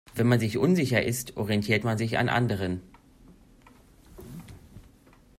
Wenn 0.15 0.25
man 0.27 0.39
sich 0.39 0.57
unsicher 0.57 1.03
ist, 1.03 1.37
orientiert 1.37 1.83
man 1.83 1.95
sich 1.95 2.17
an 2.17 2.27
anderen. 2.27 2.81